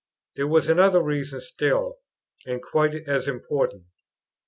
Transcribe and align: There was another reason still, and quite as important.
There 0.35 0.47
was 0.47 0.67
another 0.67 0.99
reason 0.99 1.41
still, 1.41 1.99
and 2.47 2.59
quite 2.59 2.95
as 3.07 3.27
important. 3.27 3.83